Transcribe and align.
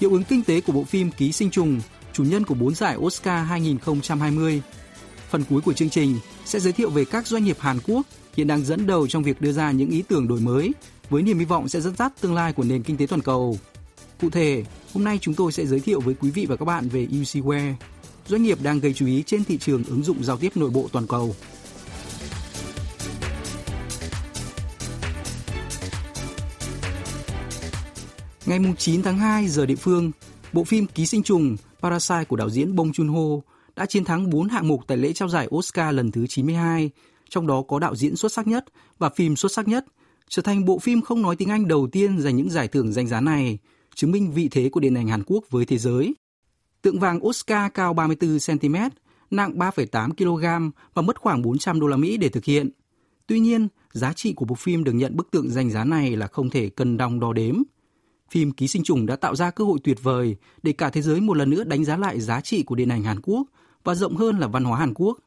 hiệu 0.00 0.12
ứng 0.12 0.24
kinh 0.24 0.42
tế 0.42 0.60
của 0.60 0.72
bộ 0.72 0.84
phim 0.84 1.10
Ký 1.10 1.32
sinh 1.32 1.50
trùng, 1.50 1.80
chủ 2.12 2.24
nhân 2.24 2.44
của 2.44 2.54
4 2.54 2.74
giải 2.74 2.96
Oscar 2.96 3.46
2020. 3.48 4.62
Phần 5.30 5.44
cuối 5.50 5.60
của 5.60 5.72
chương 5.72 5.90
trình 5.90 6.18
sẽ 6.44 6.60
giới 6.60 6.72
thiệu 6.72 6.90
về 6.90 7.04
các 7.04 7.26
doanh 7.26 7.44
nghiệp 7.44 7.56
Hàn 7.60 7.78
Quốc 7.86 8.06
hiện 8.36 8.46
đang 8.46 8.64
dẫn 8.64 8.86
đầu 8.86 9.06
trong 9.06 9.22
việc 9.22 9.40
đưa 9.40 9.52
ra 9.52 9.70
những 9.70 9.90
ý 9.90 10.02
tưởng 10.08 10.28
đổi 10.28 10.40
mới 10.40 10.72
với 11.10 11.22
niềm 11.22 11.38
hy 11.38 11.44
vọng 11.44 11.68
sẽ 11.68 11.80
dẫn 11.80 11.96
dắt 11.96 12.12
tương 12.20 12.34
lai 12.34 12.52
của 12.52 12.64
nền 12.64 12.82
kinh 12.82 12.96
tế 12.96 13.06
toàn 13.06 13.22
cầu. 13.22 13.58
Cụ 14.20 14.30
thể, 14.30 14.64
hôm 14.94 15.04
nay 15.04 15.18
chúng 15.20 15.34
tôi 15.34 15.52
sẽ 15.52 15.66
giới 15.66 15.80
thiệu 15.80 16.00
với 16.00 16.14
quý 16.14 16.30
vị 16.30 16.46
và 16.46 16.56
các 16.56 16.64
bạn 16.64 16.88
về 16.88 17.06
UCWare, 17.06 17.74
doanh 18.26 18.42
nghiệp 18.42 18.58
đang 18.62 18.80
gây 18.80 18.92
chú 18.92 19.06
ý 19.06 19.22
trên 19.26 19.44
thị 19.44 19.58
trường 19.58 19.84
ứng 19.84 20.02
dụng 20.02 20.24
giao 20.24 20.36
tiếp 20.36 20.52
nội 20.54 20.70
bộ 20.70 20.88
toàn 20.92 21.06
cầu. 21.06 21.34
Ngày 28.50 28.60
9 28.78 29.02
tháng 29.02 29.18
2 29.18 29.48
giờ 29.48 29.66
địa 29.66 29.74
phương, 29.74 30.10
bộ 30.52 30.64
phim 30.64 30.86
Ký 30.86 31.06
sinh 31.06 31.22
trùng 31.22 31.56
Parasite 31.82 32.24
của 32.24 32.36
đạo 32.36 32.50
diễn 32.50 32.76
Bong 32.76 32.90
Joon-ho 32.90 33.40
đã 33.76 33.86
chiến 33.86 34.04
thắng 34.04 34.30
4 34.30 34.48
hạng 34.48 34.68
mục 34.68 34.80
tại 34.86 34.96
lễ 34.96 35.12
trao 35.12 35.28
giải 35.28 35.48
Oscar 35.54 35.94
lần 35.94 36.10
thứ 36.10 36.26
92, 36.26 36.90
trong 37.28 37.46
đó 37.46 37.62
có 37.62 37.78
đạo 37.78 37.96
diễn 37.96 38.16
xuất 38.16 38.32
sắc 38.32 38.46
nhất 38.46 38.64
và 38.98 39.10
phim 39.10 39.36
xuất 39.36 39.52
sắc 39.52 39.68
nhất, 39.68 39.84
trở 40.28 40.42
thành 40.42 40.64
bộ 40.64 40.78
phim 40.78 41.00
không 41.00 41.22
nói 41.22 41.36
tiếng 41.36 41.48
Anh 41.48 41.68
đầu 41.68 41.88
tiên 41.92 42.18
giành 42.18 42.36
những 42.36 42.50
giải 42.50 42.68
thưởng 42.68 42.92
danh 42.92 43.06
giá 43.06 43.20
này, 43.20 43.58
chứng 43.94 44.10
minh 44.10 44.32
vị 44.32 44.48
thế 44.48 44.68
của 44.68 44.80
điện 44.80 44.94
ảnh 44.94 45.08
Hàn 45.08 45.22
Quốc 45.26 45.44
với 45.50 45.64
thế 45.64 45.78
giới. 45.78 46.14
Tượng 46.82 47.00
vàng 47.00 47.26
Oscar 47.26 47.72
cao 47.74 47.94
34 47.94 48.38
cm, 48.46 48.76
nặng 49.30 49.58
3,8 49.58 50.10
kg 50.12 50.70
và 50.94 51.02
mất 51.02 51.20
khoảng 51.20 51.42
400 51.42 51.80
đô 51.80 51.86
la 51.86 51.96
Mỹ 51.96 52.16
để 52.16 52.28
thực 52.28 52.44
hiện. 52.44 52.70
Tuy 53.26 53.40
nhiên, 53.40 53.68
giá 53.92 54.12
trị 54.12 54.32
của 54.32 54.44
bộ 54.44 54.54
phim 54.54 54.84
được 54.84 54.92
nhận 54.92 55.16
bức 55.16 55.30
tượng 55.30 55.50
danh 55.50 55.70
giá 55.70 55.84
này 55.84 56.16
là 56.16 56.26
không 56.26 56.50
thể 56.50 56.68
cân 56.68 56.96
đong 56.96 57.20
đo 57.20 57.32
đếm– 57.32 57.62
phim 58.29 58.51
Ký 58.51 58.67
sinh 58.67 58.83
trùng 58.83 59.05
đã 59.05 59.15
tạo 59.15 59.35
ra 59.35 59.51
cơ 59.51 59.63
hội 59.63 59.79
tuyệt 59.83 60.03
vời 60.03 60.35
để 60.63 60.71
cả 60.71 60.89
thế 60.89 61.01
giới 61.01 61.21
một 61.21 61.37
lần 61.37 61.49
nữa 61.49 61.63
đánh 61.63 61.85
giá 61.85 61.97
lại 61.97 62.19
giá 62.19 62.41
trị 62.41 62.63
của 62.63 62.75
điện 62.75 62.89
ảnh 62.89 63.03
Hàn 63.03 63.21
Quốc 63.23 63.47
và 63.83 63.95
rộng 63.95 64.15
hơn 64.15 64.39
là 64.39 64.47
văn 64.47 64.63
hóa 64.63 64.79
Hàn 64.79 64.93
Quốc. 64.93 65.19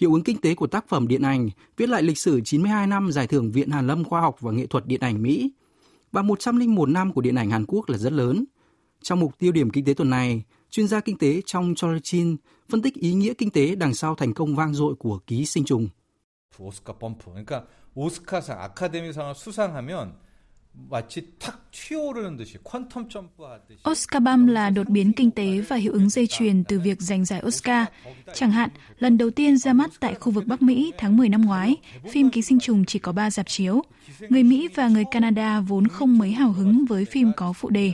Hiệu 0.00 0.12
ứng 0.12 0.24
kinh 0.24 0.40
tế 0.40 0.54
của 0.54 0.66
tác 0.66 0.88
phẩm 0.88 1.08
điện 1.08 1.22
ảnh 1.22 1.48
viết 1.76 1.88
lại 1.88 2.02
lịch 2.02 2.18
sử 2.18 2.40
92 2.40 2.86
năm 2.86 3.12
giải 3.12 3.26
thưởng 3.26 3.52
Viện 3.52 3.70
Hàn 3.70 3.86
Lâm 3.86 4.04
Khoa 4.04 4.20
học 4.20 4.36
và 4.40 4.52
Nghệ 4.52 4.66
thuật 4.66 4.86
Điện 4.86 5.00
ảnh 5.00 5.22
Mỹ 5.22 5.52
và 6.12 6.22
101 6.22 6.88
năm 6.88 7.12
của 7.12 7.20
điện 7.20 7.34
ảnh 7.34 7.50
Hàn 7.50 7.64
Quốc 7.68 7.88
là 7.88 7.98
rất 7.98 8.12
lớn. 8.12 8.44
Trong 9.02 9.20
mục 9.20 9.38
tiêu 9.38 9.52
điểm 9.52 9.70
kinh 9.70 9.84
tế 9.84 9.94
tuần 9.94 10.10
này, 10.10 10.42
chuyên 10.70 10.88
gia 10.88 11.00
kinh 11.00 11.18
tế 11.18 11.40
trong 11.46 11.74
Cholchin 11.74 12.36
phân 12.68 12.82
tích 12.82 12.94
ý 12.94 13.14
nghĩa 13.14 13.34
kinh 13.34 13.50
tế 13.50 13.74
đằng 13.74 13.94
sau 13.94 14.14
thành 14.14 14.34
công 14.34 14.56
vang 14.56 14.74
dội 14.74 14.94
của 14.94 15.18
ký 15.26 15.46
sinh 15.46 15.64
trùng. 15.64 15.88
오스카 16.58 16.98
범프. 16.98 17.30
그러니까 17.30 17.66
오스카상 17.94 18.60
아카데미상을 18.60 19.34
수상하면 19.34 20.16
Oscar 23.91 24.23
Bam 24.23 24.47
là 24.47 24.69
đột 24.69 24.89
biến 24.89 25.13
kinh 25.13 25.31
tế 25.31 25.59
và 25.59 25.75
hiệu 25.75 25.93
ứng 25.93 26.09
dây 26.09 26.27
chuyền 26.27 26.63
từ 26.63 26.79
việc 26.79 27.01
giành 27.01 27.25
giải 27.25 27.41
Oscar. 27.47 27.85
Chẳng 28.33 28.51
hạn, 28.51 28.69
lần 28.99 29.17
đầu 29.17 29.29
tiên 29.29 29.57
ra 29.57 29.73
mắt 29.73 29.91
tại 29.99 30.15
khu 30.15 30.31
vực 30.31 30.45
Bắc 30.47 30.61
Mỹ 30.61 30.91
tháng 30.97 31.17
10 31.17 31.29
năm 31.29 31.41
ngoái, 31.45 31.75
phim 32.11 32.29
Ký 32.29 32.41
sinh 32.41 32.59
trùng 32.59 32.85
chỉ 32.85 32.99
có 32.99 33.11
3 33.11 33.29
dạp 33.29 33.47
chiếu. 33.47 33.81
Người 34.29 34.43
Mỹ 34.43 34.69
và 34.75 34.87
người 34.87 35.03
Canada 35.11 35.59
vốn 35.59 35.87
không 35.87 36.17
mấy 36.17 36.31
hào 36.31 36.51
hứng 36.51 36.85
với 36.85 37.05
phim 37.05 37.31
có 37.37 37.53
phụ 37.53 37.69
đề. 37.69 37.91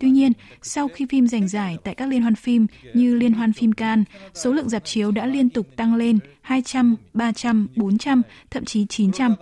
Tuy 0.00 0.10
nhiên, 0.10 0.32
sau 0.62 0.88
khi 0.88 1.06
phim 1.10 1.26
giành 1.26 1.48
giải 1.48 1.76
tại 1.84 1.94
các 1.94 2.08
liên 2.08 2.22
hoan 2.22 2.34
phim 2.34 2.66
như 2.94 3.14
Liên 3.14 3.32
hoan 3.32 3.52
phim 3.52 3.72
Cannes, 3.72 4.06
số 4.34 4.52
lượng 4.52 4.68
dạp 4.68 4.84
chiếu 4.84 5.10
đã 5.10 5.26
liên 5.26 5.50
tục 5.50 5.66
tăng 5.76 5.94
lên 5.94 6.18
200, 6.40 6.96
300, 7.14 7.68
400, 7.76 8.22
thậm 8.50 8.64
chí 8.64 8.86
900. 8.86 9.34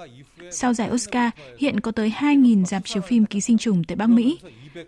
Sau 0.53 0.75
giải 0.75 0.91
Oscar, 0.91 1.31
hiện 1.59 1.81
có 1.81 1.93
tới 1.93 2.13
2.000 2.19 2.65
dạp 2.65 2.83
chiếu 2.85 3.03
phim 3.03 3.27
ký 3.27 3.41
sinh 3.41 3.59
trùng 3.59 3.85
tại 3.85 3.97
Bắc 3.97 4.07
Mỹ. 4.07 4.39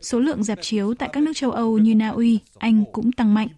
Số 0.01 0.21
lượng 0.21 0.45
dạp 0.45 0.59
chiếu 0.63 0.95
tại 0.95 1.09
các 1.13 1.23
nước 1.23 1.33
châu 1.35 1.51
Âu 1.51 1.79
như 1.79 1.95
Na 1.95 2.09
Uy, 2.09 2.39
Anh 2.59 2.85
cũng 2.93 3.13
tăng 3.13 3.35
mạnh. 3.35 3.49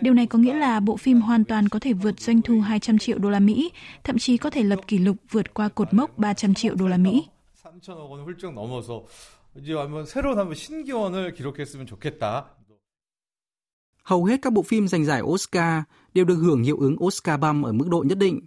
Điều 0.00 0.14
này 0.14 0.26
có 0.26 0.38
nghĩa 0.38 0.54
là 0.54 0.80
bộ 0.80 0.96
phim 0.96 1.20
hoàn 1.20 1.44
toàn 1.44 1.68
có 1.68 1.78
thể 1.78 1.92
vượt 1.92 2.20
doanh 2.20 2.42
thu 2.42 2.60
200 2.60 2.98
triệu 2.98 3.18
đô 3.18 3.30
la 3.30 3.40
Mỹ, 3.40 3.70
thậm 4.04 4.18
chí 4.18 4.36
có 4.36 4.50
thể 4.50 4.62
lập 4.62 4.78
kỷ 4.86 4.98
lục 4.98 5.16
vượt 5.30 5.54
qua 5.54 5.68
cột 5.68 5.94
mốc 5.94 6.18
300 6.18 6.54
triệu 6.54 6.74
đô 6.74 6.88
la 6.88 6.96
Mỹ. 6.96 7.24
Hầu 14.02 14.24
hết 14.24 14.42
các 14.42 14.52
bộ 14.52 14.62
phim 14.62 14.88
giành 14.88 15.04
giải 15.04 15.22
Oscar 15.22 15.82
đều 16.14 16.24
được 16.24 16.34
hưởng 16.34 16.62
hiệu 16.62 16.76
ứng 16.76 16.96
Oscar 17.04 17.40
bump 17.40 17.64
ở 17.64 17.72
mức 17.72 17.88
độ 17.88 18.04
nhất 18.08 18.18
định. 18.18 18.40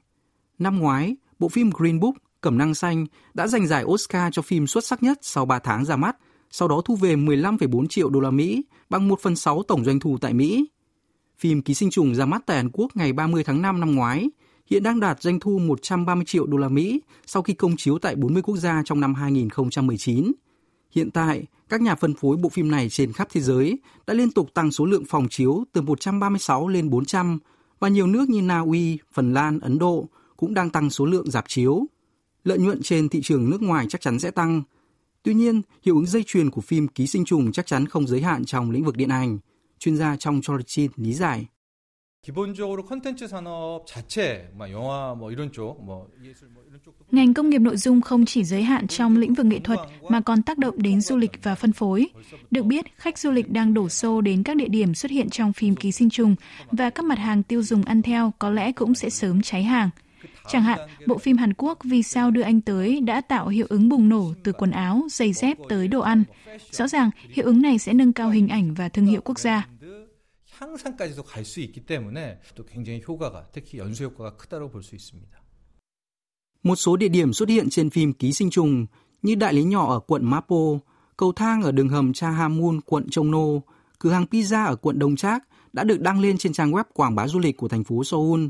Năm 0.59 0.79
ngoái, 0.79 1.15
bộ 1.39 1.49
phim 1.49 1.69
Green 1.69 1.99
Book 1.99 2.15
Cẩm 2.45 2.57
năng 2.57 2.73
xanh 2.73 3.05
đã 3.33 3.47
giành 3.47 3.67
giải 3.67 3.83
Oscar 3.83 4.33
cho 4.33 4.41
phim 4.41 4.67
xuất 4.67 4.85
sắc 4.85 5.03
nhất 5.03 5.19
sau 5.21 5.45
3 5.45 5.59
tháng 5.59 5.85
ra 5.85 5.95
mắt, 5.95 6.17
sau 6.51 6.67
đó 6.67 6.81
thu 6.85 6.95
về 6.95 7.15
15,4 7.15 7.87
triệu 7.87 8.09
đô 8.09 8.19
la 8.19 8.31
Mỹ, 8.31 8.63
bằng 8.89 9.07
1 9.07 9.19
phần 9.21 9.35
6 9.35 9.63
tổng 9.63 9.83
doanh 9.85 9.99
thu 9.99 10.17
tại 10.21 10.33
Mỹ. 10.33 10.65
Phim 11.37 11.61
Ký 11.61 11.73
sinh 11.73 11.89
trùng 11.89 12.15
ra 12.15 12.25
mắt 12.25 12.41
tại 12.45 12.57
Hàn 12.57 12.69
Quốc 12.73 12.95
ngày 12.95 13.13
30 13.13 13.43
tháng 13.43 13.61
5 13.61 13.79
năm 13.79 13.95
ngoái, 13.95 14.29
hiện 14.69 14.83
đang 14.83 14.99
đạt 14.99 15.21
doanh 15.21 15.39
thu 15.39 15.59
130 15.59 16.25
triệu 16.27 16.45
đô 16.45 16.57
la 16.57 16.69
Mỹ 16.69 17.01
sau 17.25 17.43
khi 17.43 17.53
công 17.53 17.77
chiếu 17.77 17.99
tại 17.99 18.15
40 18.15 18.41
quốc 18.41 18.57
gia 18.57 18.81
trong 18.85 18.99
năm 18.99 19.13
2019. 19.13 20.31
Hiện 20.91 21.11
tại, 21.11 21.45
các 21.69 21.81
nhà 21.81 21.95
phân 21.95 22.13
phối 22.13 22.37
bộ 22.37 22.49
phim 22.49 22.71
này 22.71 22.89
trên 22.89 23.13
khắp 23.13 23.27
thế 23.31 23.41
giới 23.41 23.79
đã 24.07 24.13
liên 24.13 24.31
tục 24.31 24.53
tăng 24.53 24.71
số 24.71 24.85
lượng 24.85 25.03
phòng 25.07 25.27
chiếu 25.29 25.63
từ 25.71 25.81
136 25.81 26.67
lên 26.67 26.89
400 26.89 27.39
và 27.79 27.87
nhiều 27.87 28.07
nước 28.07 28.29
như 28.29 28.41
Na 28.41 28.59
Uy, 28.59 28.97
Phần 29.13 29.33
Lan, 29.33 29.59
Ấn 29.59 29.79
Độ 29.79 30.05
cũng 30.37 30.53
đang 30.53 30.69
tăng 30.69 30.89
số 30.89 31.05
lượng 31.05 31.31
dạp 31.31 31.45
chiếu 31.47 31.87
lợi 32.45 32.57
nhuận 32.57 32.81
trên 32.81 33.09
thị 33.09 33.21
trường 33.23 33.49
nước 33.49 33.61
ngoài 33.61 33.85
chắc 33.89 34.01
chắn 34.01 34.19
sẽ 34.19 34.31
tăng. 34.31 34.63
Tuy 35.23 35.33
nhiên, 35.33 35.61
hiệu 35.83 35.95
ứng 35.95 36.05
dây 36.05 36.23
chuyền 36.25 36.49
của 36.49 36.61
phim 36.61 36.87
ký 36.87 37.07
sinh 37.07 37.25
trùng 37.25 37.51
chắc 37.51 37.65
chắn 37.65 37.85
không 37.85 38.07
giới 38.07 38.21
hạn 38.21 38.45
trong 38.45 38.71
lĩnh 38.71 38.83
vực 38.83 38.95
điện 38.97 39.09
ảnh. 39.09 39.37
Chuyên 39.79 39.97
gia 39.97 40.15
trong 40.17 40.41
Chorchin 40.41 40.91
lý 40.95 41.13
giải. 41.13 41.45
Ngành 47.11 47.33
công 47.33 47.49
nghiệp 47.49 47.59
nội 47.59 47.77
dung 47.77 48.01
không 48.01 48.25
chỉ 48.25 48.43
giới 48.43 48.63
hạn 48.63 48.87
trong 48.87 49.17
lĩnh 49.17 49.33
vực 49.33 49.45
nghệ 49.45 49.59
thuật 49.59 49.79
mà 50.09 50.21
còn 50.21 50.43
tác 50.43 50.57
động 50.57 50.75
đến 50.77 51.01
du 51.01 51.17
lịch 51.17 51.31
và 51.43 51.55
phân 51.55 51.73
phối. 51.73 52.07
Được 52.51 52.65
biết, 52.65 52.85
khách 52.97 53.19
du 53.19 53.31
lịch 53.31 53.51
đang 53.51 53.73
đổ 53.73 53.89
xô 53.89 54.21
đến 54.21 54.43
các 54.43 54.57
địa 54.57 54.67
điểm 54.67 54.95
xuất 54.95 55.11
hiện 55.11 55.29
trong 55.29 55.53
phim 55.53 55.75
ký 55.75 55.91
sinh 55.91 56.09
trùng 56.09 56.35
và 56.71 56.89
các 56.89 57.05
mặt 57.05 57.17
hàng 57.17 57.43
tiêu 57.43 57.63
dùng 57.63 57.83
ăn 57.83 58.01
theo 58.01 58.33
có 58.39 58.49
lẽ 58.49 58.71
cũng 58.71 58.95
sẽ 58.95 59.09
sớm 59.09 59.41
cháy 59.41 59.63
hàng. 59.63 59.89
Chẳng 60.48 60.62
hạn, 60.62 60.78
bộ 61.06 61.18
phim 61.18 61.36
Hàn 61.36 61.54
Quốc 61.54 61.78
Vì 61.84 62.02
sao 62.02 62.30
đưa 62.30 62.42
anh 62.42 62.60
tới 62.60 63.00
đã 63.00 63.20
tạo 63.20 63.48
hiệu 63.48 63.66
ứng 63.68 63.88
bùng 63.88 64.08
nổ 64.08 64.34
từ 64.44 64.52
quần 64.52 64.70
áo, 64.70 65.02
giày 65.10 65.32
dép 65.32 65.58
tới 65.68 65.88
đồ 65.88 66.00
ăn. 66.00 66.24
Rõ 66.70 66.88
ràng, 66.88 67.10
hiệu 67.30 67.46
ứng 67.46 67.62
này 67.62 67.78
sẽ 67.78 67.92
nâng 67.92 68.12
cao 68.12 68.30
hình 68.30 68.48
ảnh 68.48 68.74
và 68.74 68.88
thương 68.88 69.06
hiệu 69.06 69.20
quốc 69.24 69.38
gia. 69.38 69.68
향상까지도 70.60 71.22
갈 71.22 71.44
수 71.44 71.60
있기 71.60 71.80
때문에 71.80 72.38
또 72.54 72.64
굉장히 72.64 73.02
효과가 73.06 73.48
특히 73.52 73.78
연수 73.78 74.04
효과가 74.04 74.36
크다고 74.36 74.70
볼 74.70 74.82
수 74.82 74.94
있습니다. 74.94 75.40
Một 76.62 76.76
số 76.76 76.96
địa 76.96 77.08
điểm 77.08 77.32
xuất 77.32 77.48
hiện 77.48 77.70
trên 77.70 77.90
phim 77.90 78.12
Ký 78.12 78.32
sinh 78.32 78.50
trùng 78.50 78.86
như 79.22 79.34
đại 79.34 79.54
lý 79.54 79.64
nhỏ 79.64 79.92
ở 79.92 80.00
quận 80.00 80.24
Mapo, 80.24 80.78
cầu 81.16 81.32
thang 81.32 81.62
ở 81.62 81.72
đường 81.72 81.88
hầm 81.88 82.12
Cha 82.12 82.30
Hamun, 82.30 82.80
quận 82.80 83.10
Trông 83.10 83.30
Nô, 83.30 83.62
cửa 83.98 84.10
hàng 84.10 84.26
pizza 84.30 84.66
ở 84.66 84.76
quận 84.76 84.98
Đông 84.98 85.16
Trác 85.16 85.44
đã 85.72 85.84
được 85.84 86.00
đăng 86.00 86.20
lên 86.20 86.38
trên 86.38 86.52
trang 86.52 86.72
web 86.72 86.84
quảng 86.94 87.14
bá 87.14 87.28
du 87.28 87.38
lịch 87.38 87.56
của 87.56 87.68
thành 87.68 87.84
phố 87.84 88.04
Seoul. 88.04 88.46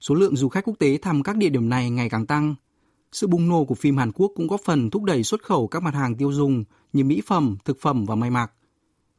Số 0.00 0.14
lượng 0.14 0.36
du 0.36 0.48
khách 0.48 0.64
quốc 0.64 0.78
tế 0.78 0.98
thăm 0.98 1.22
các 1.22 1.36
địa 1.36 1.48
điểm 1.48 1.68
này 1.68 1.90
ngày 1.90 2.08
càng 2.08 2.26
tăng. 2.26 2.54
Sự 3.12 3.26
bùng 3.26 3.48
nổ 3.48 3.64
của 3.64 3.74
phim 3.74 3.96
Hàn 3.96 4.12
Quốc 4.12 4.32
cũng 4.36 4.46
góp 4.46 4.60
phần 4.64 4.90
thúc 4.90 5.04
đẩy 5.04 5.22
xuất 5.22 5.42
khẩu 5.42 5.66
các 5.68 5.82
mặt 5.82 5.94
hàng 5.94 6.14
tiêu 6.14 6.32
dùng 6.32 6.64
như 6.92 7.04
mỹ 7.04 7.22
phẩm, 7.26 7.56
thực 7.64 7.80
phẩm 7.80 8.04
và 8.04 8.14
may 8.14 8.30
mặc. 8.30 8.52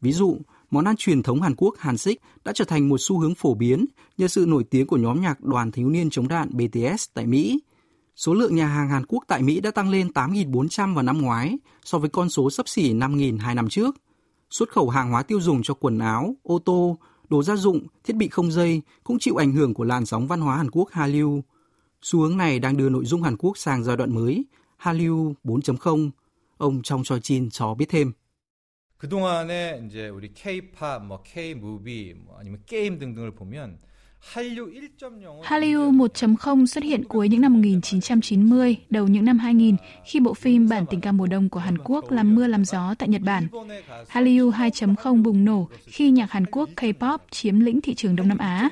Ví 0.01 0.11
dụ, 0.11 0.37
món 0.71 0.85
ăn 0.85 0.95
truyền 0.97 1.23
thống 1.23 1.41
Hàn 1.41 1.55
Quốc 1.55 1.75
Hàn 1.77 1.97
xích 1.97 2.21
đã 2.45 2.51
trở 2.55 2.65
thành 2.65 2.89
một 2.89 2.97
xu 2.99 3.19
hướng 3.19 3.35
phổ 3.35 3.53
biến 3.53 3.85
nhờ 4.17 4.27
sự 4.27 4.45
nổi 4.47 4.63
tiếng 4.63 4.87
của 4.87 4.97
nhóm 4.97 5.21
nhạc 5.21 5.41
đoàn 5.41 5.71
thiếu 5.71 5.89
niên 5.89 6.09
chống 6.09 6.27
đạn 6.27 6.49
BTS 6.51 7.05
tại 7.13 7.25
Mỹ. 7.25 7.59
Số 8.15 8.33
lượng 8.33 8.55
nhà 8.55 8.67
hàng 8.67 8.89
Hàn 8.89 9.05
Quốc 9.05 9.23
tại 9.27 9.41
Mỹ 9.41 9.59
đã 9.59 9.71
tăng 9.71 9.89
lên 9.89 10.07
8.400 10.07 10.93
vào 10.93 11.03
năm 11.03 11.21
ngoái 11.21 11.57
so 11.83 11.97
với 11.97 12.09
con 12.09 12.29
số 12.29 12.49
sấp 12.49 12.67
xỉ 12.67 12.93
5.000 12.93 13.39
hai 13.39 13.55
năm 13.55 13.69
trước. 13.69 13.95
Xuất 14.49 14.69
khẩu 14.69 14.89
hàng 14.89 15.11
hóa 15.11 15.23
tiêu 15.23 15.41
dùng 15.41 15.61
cho 15.63 15.73
quần 15.73 15.99
áo, 15.99 16.35
ô 16.43 16.59
tô, 16.59 16.97
đồ 17.30 17.42
gia 17.42 17.56
dụng, 17.56 17.86
thiết 18.04 18.16
bị 18.16 18.28
không 18.28 18.52
dây 18.52 18.82
cũng 19.04 19.18
chịu 19.18 19.36
ảnh 19.36 19.52
hưởng 19.52 19.74
của 19.74 19.84
làn 19.84 20.06
sóng 20.06 20.26
văn 20.26 20.40
hóa 20.40 20.56
Hàn 20.56 20.70
Quốc 20.70 20.88
Hallyu. 20.92 21.42
Xu 22.02 22.20
hướng 22.20 22.36
này 22.36 22.58
đang 22.58 22.76
đưa 22.76 22.88
nội 22.88 23.04
dung 23.04 23.22
Hàn 23.22 23.36
Quốc 23.36 23.58
sang 23.58 23.84
giai 23.84 23.96
đoạn 23.96 24.14
mới, 24.14 24.44
Hallyu 24.76 25.34
4.0. 25.44 26.10
Ông 26.56 26.82
Trong 26.82 27.04
Choi 27.04 27.20
Chin 27.20 27.50
cho 27.50 27.74
biết 27.74 27.86
thêm. 27.88 28.12
그동안에 28.98 29.82
이제 29.86 30.08
우리 30.08 30.32
K-팝, 30.32 31.04
뭐 31.04 31.22
K-movie, 31.22 32.14
뭐 32.14 32.38
아니면 32.38 32.62
게임 32.66 32.98
등등을 32.98 33.34
보면 33.34 33.78
Hallyu 35.43 35.91
1.0 35.91 36.65
xuất 36.65 36.83
hiện 36.83 37.03
cuối 37.03 37.29
những 37.29 37.41
năm 37.41 37.53
1990, 37.53 38.77
đầu 38.89 39.07
những 39.07 39.25
năm 39.25 39.39
2000 39.39 39.75
khi 40.05 40.19
bộ 40.19 40.33
phim 40.33 40.69
Bản 40.69 40.85
tình 40.89 41.01
ca 41.01 41.11
mùa 41.11 41.27
đông 41.27 41.49
của 41.49 41.59
Hàn 41.59 41.77
Quốc 41.83 42.11
làm 42.11 42.35
mưa 42.35 42.47
làm 42.47 42.65
gió 42.65 42.95
tại 42.99 43.09
Nhật 43.09 43.21
Bản. 43.21 43.47
Hallyu 44.07 44.51
2.0 44.51 45.23
bùng 45.23 45.45
nổ 45.45 45.67
khi 45.85 46.11
nhạc 46.11 46.31
Hàn 46.31 46.45
Quốc 46.45 46.69
K-pop 46.75 47.17
chiếm 47.31 47.59
lĩnh 47.59 47.81
thị 47.81 47.93
trường 47.93 48.15
Đông 48.15 48.27
Nam 48.27 48.37
Á. 48.37 48.69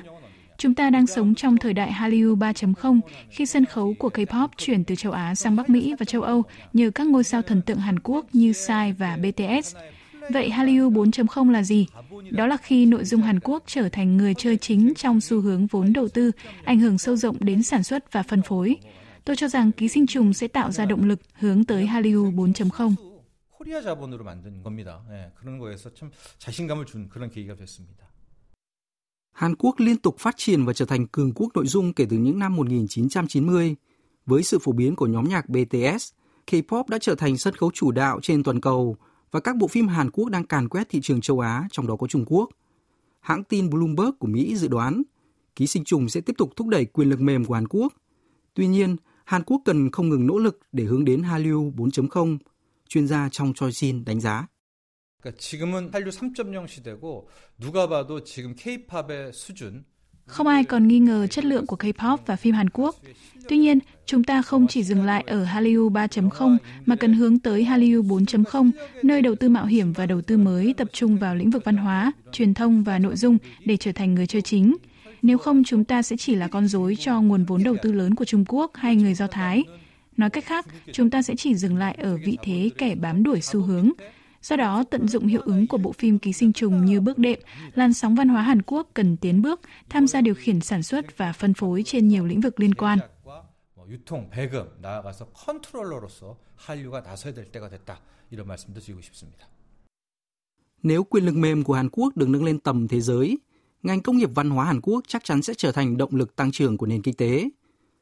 Chúng 0.58 0.74
ta 0.74 0.90
đang 0.90 1.06
sống 1.06 1.34
trong 1.34 1.56
thời 1.56 1.74
đại 1.74 1.92
Hallyu 1.92 2.36
3.0 2.36 3.00
khi 3.30 3.46
sân 3.46 3.64
khấu 3.64 3.94
của 3.98 4.08
K-pop 4.08 4.48
chuyển 4.56 4.84
từ 4.84 4.94
châu 4.94 5.12
Á 5.12 5.34
sang 5.34 5.56
Bắc 5.56 5.70
Mỹ 5.70 5.94
và 5.98 6.04
châu 6.04 6.22
Âu 6.22 6.42
nhờ 6.72 6.90
các 6.90 7.06
ngôi 7.06 7.24
sao 7.24 7.42
thần 7.42 7.62
tượng 7.62 7.78
Hàn 7.78 7.98
Quốc 7.98 8.26
như 8.32 8.52
Psy 8.52 8.92
và 8.98 9.16
BTS. 9.16 9.76
Vậy 10.29 10.49
Hallyu 10.49 10.89
4.0 10.89 11.51
là 11.51 11.63
gì? 11.63 11.87
Đó 12.31 12.47
là 12.47 12.57
khi 12.57 12.85
nội 12.85 13.05
dung 13.05 13.21
Hàn 13.21 13.39
Quốc 13.39 13.63
trở 13.65 13.89
thành 13.89 14.17
người 14.17 14.33
chơi 14.33 14.57
chính 14.57 14.93
trong 14.95 15.21
xu 15.21 15.41
hướng 15.41 15.67
vốn 15.67 15.93
đầu 15.93 16.07
tư, 16.07 16.31
ảnh 16.63 16.79
hưởng 16.79 16.97
sâu 16.97 17.15
rộng 17.15 17.37
đến 17.39 17.63
sản 17.63 17.83
xuất 17.83 18.13
và 18.13 18.23
phân 18.23 18.41
phối. 18.41 18.77
Tôi 19.25 19.35
cho 19.35 19.47
rằng 19.47 19.71
ký 19.71 19.87
sinh 19.87 20.07
trùng 20.07 20.33
sẽ 20.33 20.47
tạo 20.47 20.71
ra 20.71 20.85
động 20.85 21.03
lực 21.03 21.19
hướng 21.33 21.63
tới 21.63 21.85
Hallyu 21.85 22.31
4.0. 22.31 22.95
코리아 23.65 23.81
자본으로 23.81 24.23
만든 24.23 24.61
겁니다. 24.61 25.01
예, 25.09 25.31
그런 25.35 25.57
거에서 25.57 25.91
참 25.93 26.11
자신감을 26.37 26.85
준 26.85 27.09
그런 27.09 27.31
계기가 27.31 27.55
됐습니다. 27.55 28.05
Hàn 29.33 29.55
Quốc 29.55 29.79
liên 29.79 29.97
tục 29.97 30.15
phát 30.19 30.33
triển 30.37 30.65
và 30.65 30.73
trở 30.73 30.85
thành 30.85 31.07
cường 31.07 31.31
quốc 31.33 31.49
nội 31.55 31.67
dung 31.67 31.93
kể 31.93 32.05
từ 32.09 32.17
những 32.17 32.39
năm 32.39 32.55
1990. 32.55 33.75
Với 34.25 34.43
sự 34.43 34.59
phổ 34.59 34.71
biến 34.71 34.95
của 34.95 35.07
nhóm 35.07 35.29
nhạc 35.29 35.49
BTS, 35.49 36.11
K-pop 36.47 36.83
đã 36.87 36.97
trở 37.01 37.15
thành 37.15 37.37
sân 37.37 37.55
khấu 37.55 37.71
chủ 37.73 37.91
đạo 37.91 38.19
trên 38.21 38.43
toàn 38.43 38.61
cầu 38.61 38.97
và 39.31 39.39
các 39.39 39.55
bộ 39.55 39.67
phim 39.67 39.87
Hàn 39.87 40.11
Quốc 40.11 40.29
đang 40.29 40.43
càn 40.43 40.69
quét 40.69 40.89
thị 40.89 40.99
trường 41.03 41.21
châu 41.21 41.39
Á, 41.39 41.67
trong 41.71 41.87
đó 41.87 41.95
có 41.95 42.07
Trung 42.07 42.25
Quốc. 42.27 42.49
Hãng 43.19 43.43
tin 43.43 43.69
Bloomberg 43.69 44.11
của 44.19 44.27
Mỹ 44.27 44.55
dự 44.55 44.67
đoán 44.67 45.03
ký 45.55 45.67
sinh 45.67 45.83
trùng 45.83 46.09
sẽ 46.09 46.21
tiếp 46.21 46.33
tục 46.37 46.53
thúc 46.55 46.67
đẩy 46.67 46.85
quyền 46.85 47.09
lực 47.09 47.21
mềm 47.21 47.45
của 47.45 47.53
Hàn 47.53 47.67
Quốc. 47.67 47.93
Tuy 48.53 48.67
nhiên, 48.67 48.95
Hàn 49.25 49.43
Quốc 49.43 49.61
cần 49.65 49.91
không 49.91 50.09
ngừng 50.09 50.27
nỗ 50.27 50.37
lực 50.37 50.59
để 50.71 50.83
hướng 50.83 51.05
đến 51.05 51.23
Hallyu 51.23 51.71
4.0, 51.71 52.37
chuyên 52.89 53.07
gia 53.07 53.29
trong 53.29 53.53
Choi 53.53 53.71
Shin 53.71 54.05
đánh 54.05 54.19
giá. 54.19 54.47
그러니까 55.25 55.39
지금은 55.39 55.89
한류 55.91 56.11
3.0 56.11 56.67
시대고 56.67 57.27
누가 57.59 57.87
봐도 57.89 58.23
지금 58.23 58.55
K-팝의 58.55 59.33
수준 59.33 59.85
không 60.30 60.46
ai 60.46 60.64
còn 60.64 60.88
nghi 60.88 60.98
ngờ 60.98 61.26
chất 61.26 61.44
lượng 61.44 61.66
của 61.66 61.76
K-pop 61.76 62.18
và 62.26 62.36
phim 62.36 62.54
Hàn 62.54 62.70
Quốc. 62.70 62.96
Tuy 63.48 63.58
nhiên, 63.58 63.78
chúng 64.06 64.24
ta 64.24 64.42
không 64.42 64.66
chỉ 64.66 64.82
dừng 64.82 65.04
lại 65.04 65.24
ở 65.26 65.44
Hallyu 65.44 65.90
3.0 65.90 66.56
mà 66.86 66.96
cần 66.96 67.12
hướng 67.12 67.38
tới 67.38 67.64
Hallyu 67.64 68.02
4.0, 68.02 68.70
nơi 69.02 69.22
đầu 69.22 69.34
tư 69.34 69.48
mạo 69.48 69.66
hiểm 69.66 69.92
và 69.92 70.06
đầu 70.06 70.20
tư 70.22 70.36
mới 70.36 70.74
tập 70.76 70.88
trung 70.92 71.16
vào 71.16 71.34
lĩnh 71.34 71.50
vực 71.50 71.64
văn 71.64 71.76
hóa, 71.76 72.12
truyền 72.32 72.54
thông 72.54 72.84
và 72.84 72.98
nội 72.98 73.16
dung 73.16 73.38
để 73.64 73.76
trở 73.76 73.92
thành 73.92 74.14
người 74.14 74.26
chơi 74.26 74.42
chính. 74.42 74.76
Nếu 75.22 75.38
không, 75.38 75.64
chúng 75.64 75.84
ta 75.84 76.02
sẽ 76.02 76.16
chỉ 76.16 76.34
là 76.34 76.48
con 76.48 76.68
rối 76.68 76.96
cho 77.00 77.20
nguồn 77.20 77.44
vốn 77.44 77.62
đầu 77.64 77.76
tư 77.82 77.92
lớn 77.92 78.14
của 78.14 78.24
Trung 78.24 78.44
Quốc 78.48 78.70
hay 78.74 78.96
người 78.96 79.14
Do 79.14 79.26
Thái. 79.26 79.64
Nói 80.16 80.30
cách 80.30 80.44
khác, 80.44 80.66
chúng 80.92 81.10
ta 81.10 81.22
sẽ 81.22 81.36
chỉ 81.36 81.54
dừng 81.54 81.76
lại 81.76 81.94
ở 82.02 82.16
vị 82.24 82.38
thế 82.42 82.70
kẻ 82.78 82.94
bám 82.94 83.22
đuổi 83.22 83.40
xu 83.40 83.60
hướng, 83.60 83.90
Do 84.41 84.55
đó, 84.55 84.83
tận 84.91 85.07
dụng 85.07 85.27
hiệu 85.27 85.41
ứng 85.45 85.67
của 85.67 85.77
bộ 85.77 85.91
phim 85.91 86.19
Ký 86.19 86.33
sinh 86.33 86.53
trùng 86.53 86.85
như 86.85 87.01
bước 87.01 87.17
đệm, 87.17 87.39
làn 87.73 87.93
sóng 87.93 88.15
văn 88.15 88.29
hóa 88.29 88.41
Hàn 88.41 88.61
Quốc 88.61 88.87
cần 88.93 89.17
tiến 89.17 89.41
bước, 89.41 89.61
tham 89.89 90.07
gia 90.07 90.21
điều 90.21 90.35
khiển 90.35 90.61
sản 90.61 90.83
xuất 90.83 91.17
và 91.17 91.33
phân 91.33 91.53
phối 91.53 91.83
trên 91.85 92.07
nhiều 92.07 92.25
lĩnh 92.25 92.41
vực 92.41 92.59
liên 92.59 92.73
quan. 92.75 92.99
유통, 93.89 94.29
배급, 94.31 94.81
나아가서 94.81 95.29
컨트롤러로서 95.33 96.37
한류가 96.55 97.01
나서야 97.01 97.33
될 97.33 97.51
때가 97.51 97.69
됐다. 97.69 97.99
이런 98.31 98.47
말씀도 98.47 98.81
드리고 98.81 99.01
싶습니다. 99.01 99.47
Nếu 100.83 101.03
quyền 101.03 101.25
lực 101.25 101.35
mềm 101.35 101.63
của 101.63 101.73
Hàn 101.73 101.89
Quốc 101.89 102.17
được 102.17 102.29
nâng 102.29 102.43
lên 102.43 102.59
tầm 102.59 102.87
thế 102.87 103.01
giới, 103.01 103.39
ngành 103.83 104.01
công 104.01 104.17
nghiệp 104.17 104.29
văn 104.35 104.49
hóa 104.49 104.65
Hàn 104.65 104.81
Quốc 104.81 105.03
chắc 105.07 105.23
chắn 105.23 105.41
sẽ 105.41 105.53
trở 105.57 105.71
thành 105.71 105.97
động 105.97 106.15
lực 106.15 106.35
tăng 106.35 106.51
trưởng 106.51 106.77
của 106.77 106.85
nền 106.85 107.01
kinh 107.01 107.13
tế. 107.13 107.49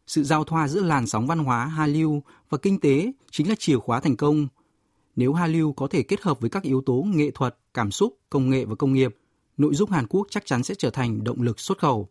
Sự 0.07 0.23
giao 0.23 0.43
thoa 0.43 0.67
giữa 0.67 0.81
làn 0.81 1.07
sóng 1.07 1.27
văn 1.27 1.39
hóa 1.39 1.65
Hallyu 1.65 2.23
và 2.49 2.57
kinh 2.57 2.79
tế 2.79 3.11
chính 3.31 3.49
là 3.49 3.55
chìa 3.59 3.77
khóa 3.77 3.99
thành 3.99 4.17
công 4.17 4.47
nếu 5.18 5.32
Hallyu 5.32 5.72
có 5.72 5.86
thể 5.86 6.02
kết 6.02 6.20
hợp 6.20 6.40
với 6.40 6.50
các 6.50 6.62
yếu 6.62 6.82
tố 6.86 7.04
nghệ 7.14 7.30
thuật, 7.30 7.56
cảm 7.74 7.90
xúc, 7.90 8.18
công 8.30 8.50
nghệ 8.50 8.64
và 8.64 8.74
công 8.74 8.92
nghiệp, 8.92 9.16
nội 9.56 9.74
dung 9.74 9.90
Hàn 9.90 10.06
Quốc 10.06 10.26
chắc 10.30 10.46
chắn 10.46 10.62
sẽ 10.62 10.74
trở 10.74 10.90
thành 10.90 11.24
động 11.24 11.42
lực 11.42 11.60
xuất 11.60 11.78
khẩu. 11.78 12.08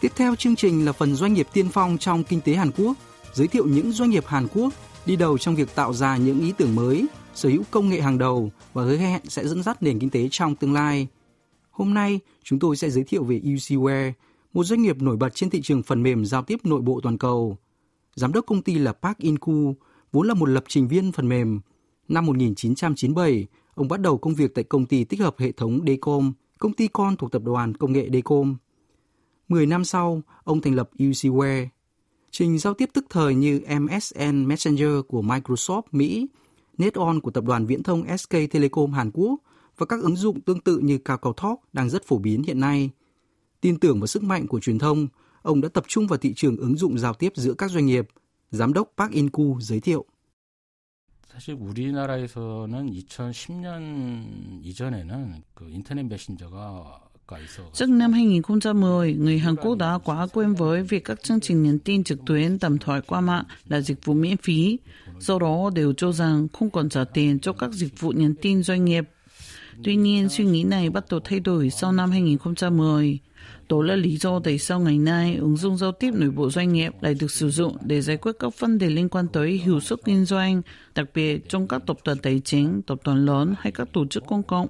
Tiếp 0.00 0.12
theo 0.16 0.34
chương 0.36 0.56
trình 0.56 0.84
là 0.84 0.92
phần 0.92 1.14
doanh 1.14 1.34
nghiệp 1.34 1.46
tiên 1.52 1.68
phong 1.72 1.98
trong 1.98 2.24
kinh 2.24 2.40
tế 2.40 2.54
Hàn 2.54 2.70
Quốc, 2.76 2.96
giới 3.32 3.48
thiệu 3.48 3.66
những 3.66 3.92
doanh 3.92 4.10
nghiệp 4.10 4.26
Hàn 4.26 4.48
Quốc 4.54 4.72
đi 5.06 5.16
đầu 5.16 5.38
trong 5.38 5.54
việc 5.54 5.74
tạo 5.74 5.92
ra 5.92 6.16
những 6.16 6.40
ý 6.40 6.52
tưởng 6.58 6.74
mới, 6.74 7.06
sở 7.34 7.48
hữu 7.48 7.62
công 7.70 7.88
nghệ 7.88 8.00
hàng 8.00 8.18
đầu 8.18 8.50
và 8.72 8.84
hứa 8.84 8.96
hẹn 8.96 9.22
sẽ 9.28 9.46
dẫn 9.46 9.62
dắt 9.62 9.82
nền 9.82 9.98
kinh 9.98 10.10
tế 10.10 10.28
trong 10.30 10.56
tương 10.56 10.72
lai– 10.72 11.06
Hôm 11.72 11.94
nay, 11.94 12.20
chúng 12.42 12.58
tôi 12.58 12.76
sẽ 12.76 12.90
giới 12.90 13.04
thiệu 13.04 13.24
về 13.24 13.40
UCWare, 13.40 14.12
một 14.52 14.64
doanh 14.64 14.82
nghiệp 14.82 15.02
nổi 15.02 15.16
bật 15.16 15.34
trên 15.34 15.50
thị 15.50 15.60
trường 15.62 15.82
phần 15.82 16.02
mềm 16.02 16.24
giao 16.24 16.42
tiếp 16.42 16.60
nội 16.64 16.80
bộ 16.80 17.00
toàn 17.02 17.18
cầu. 17.18 17.56
Giám 18.14 18.32
đốc 18.32 18.46
công 18.46 18.62
ty 18.62 18.74
là 18.74 18.92
Park 18.92 19.18
In-ku, 19.18 19.74
vốn 20.12 20.26
là 20.26 20.34
một 20.34 20.48
lập 20.48 20.64
trình 20.68 20.88
viên 20.88 21.12
phần 21.12 21.28
mềm. 21.28 21.60
Năm 22.08 22.26
1997, 22.26 23.46
ông 23.74 23.88
bắt 23.88 24.00
đầu 24.00 24.18
công 24.18 24.34
việc 24.34 24.54
tại 24.54 24.64
công 24.64 24.86
ty 24.86 25.04
tích 25.04 25.20
hợp 25.20 25.34
hệ 25.38 25.52
thống 25.52 25.80
Decom, 25.86 26.32
công 26.58 26.72
ty 26.72 26.88
con 26.88 27.16
thuộc 27.16 27.32
tập 27.32 27.42
đoàn 27.44 27.74
công 27.74 27.92
nghệ 27.92 28.08
Decom. 28.12 28.56
Mười 29.48 29.66
năm 29.66 29.84
sau, 29.84 30.22
ông 30.44 30.60
thành 30.60 30.74
lập 30.74 30.90
UCWare. 30.98 31.66
Trình 32.30 32.58
giao 32.58 32.74
tiếp 32.74 32.90
tức 32.92 33.06
thời 33.10 33.34
như 33.34 33.60
MSN 33.80 34.48
Messenger 34.48 35.00
của 35.08 35.22
Microsoft 35.22 35.82
Mỹ, 35.92 36.26
NetOn 36.78 37.20
của 37.20 37.30
tập 37.30 37.44
đoàn 37.44 37.66
viễn 37.66 37.82
thông 37.82 38.18
SK 38.18 38.30
Telecom 38.50 38.92
Hàn 38.92 39.10
Quốc– 39.14 39.40
và 39.77 39.85
các 39.85 39.99
ứng 40.01 40.15
dụng 40.15 40.41
tương 40.41 40.59
tự 40.59 40.77
như 40.77 40.97
Kakao 40.97 41.33
Talk 41.33 41.59
đang 41.73 41.89
rất 41.89 42.03
phổ 42.05 42.17
biến 42.17 42.43
hiện 42.43 42.59
nay. 42.59 42.89
Tin 43.61 43.79
tưởng 43.79 43.99
vào 43.99 44.07
sức 44.07 44.23
mạnh 44.23 44.47
của 44.47 44.59
truyền 44.59 44.79
thông, 44.79 45.07
ông 45.41 45.61
đã 45.61 45.69
tập 45.69 45.83
trung 45.87 46.07
vào 46.07 46.17
thị 46.17 46.33
trường 46.35 46.57
ứng 46.57 46.77
dụng 46.77 46.99
giao 46.99 47.13
tiếp 47.13 47.33
giữa 47.35 47.53
các 47.53 47.71
doanh 47.71 47.85
nghiệp. 47.85 48.07
Giám 48.51 48.73
đốc 48.73 48.93
Park 48.97 49.11
In-ku 49.11 49.57
giới 49.61 49.79
thiệu. 49.79 50.05
사실 51.37 51.53
우리나라에서는 51.53 52.73
2010년 52.89 54.61
이전에는 54.63 55.43
그 55.53 55.69
인터넷 55.69 56.03
메신저가 56.03 57.07
Trước 57.73 57.89
năm 57.89 58.13
2010, 58.13 59.13
người 59.13 59.39
Hàn 59.39 59.55
Quốc 59.55 59.75
đã 59.75 59.99
quá 60.03 60.27
quen 60.33 60.53
với 60.53 60.83
việc 60.83 61.03
các 61.05 61.23
chương 61.23 61.39
trình 61.39 61.63
nhắn 61.63 61.79
tin 61.79 62.03
trực 62.03 62.19
tuyến 62.25 62.59
tầm 62.59 62.77
thoại 62.77 63.01
qua 63.07 63.21
mạng 63.21 63.43
là 63.67 63.81
dịch 63.81 64.05
vụ 64.05 64.13
miễn 64.13 64.37
phí. 64.37 64.79
Do 65.19 65.39
đó, 65.39 65.69
đều 65.75 65.93
cho 65.93 66.11
rằng 66.11 66.47
không 66.53 66.69
còn 66.69 66.89
trả 66.89 67.03
tiền 67.03 67.39
cho 67.39 67.53
các 67.53 67.71
dịch 67.71 67.99
vụ 67.99 68.11
nhắn 68.11 68.33
tin 68.41 68.63
doanh 68.63 68.85
nghiệp 68.85 69.03
Tuy 69.84 69.96
nhiên, 69.96 70.28
suy 70.28 70.44
nghĩ 70.44 70.64
này 70.64 70.90
bắt 70.90 71.04
đầu 71.10 71.20
thay 71.24 71.40
đổi 71.40 71.70
sau 71.70 71.92
năm 71.92 72.10
2010. 72.10 73.18
Đó 73.68 73.82
là 73.82 73.96
lý 73.96 74.16
do 74.16 74.40
tại 74.40 74.58
sao 74.58 74.80
ngày 74.80 74.98
nay 74.98 75.36
ứng 75.36 75.56
dụng 75.56 75.76
giao 75.76 75.92
tiếp 75.92 76.10
nội 76.14 76.30
bộ 76.30 76.50
doanh 76.50 76.72
nghiệp 76.72 76.92
lại 77.00 77.14
được 77.14 77.30
sử 77.30 77.50
dụng 77.50 77.76
để 77.80 78.00
giải 78.00 78.16
quyết 78.16 78.32
các 78.38 78.60
vấn 78.60 78.78
đề 78.78 78.90
liên 78.90 79.08
quan 79.08 79.28
tới 79.28 79.50
hiệu 79.64 79.80
suất 79.80 79.98
kinh 80.04 80.24
doanh, 80.24 80.62
đặc 80.94 81.06
biệt 81.14 81.48
trong 81.48 81.68
các 81.68 81.82
tập 81.86 81.96
đoàn 82.04 82.18
tài 82.18 82.40
chính, 82.44 82.82
tập 82.86 82.98
đoàn 83.04 83.26
lớn 83.26 83.54
hay 83.58 83.72
các 83.72 83.88
tổ 83.92 84.06
chức 84.06 84.26
công 84.26 84.42
cộng. 84.42 84.66